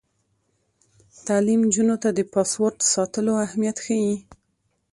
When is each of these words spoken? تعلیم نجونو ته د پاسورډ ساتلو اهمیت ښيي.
تعلیم 1.25 1.61
نجونو 1.67 1.95
ته 2.03 2.09
د 2.17 2.19
پاسورډ 2.33 2.77
ساتلو 2.93 3.33
اهمیت 3.45 3.77
ښيي. 3.85 4.15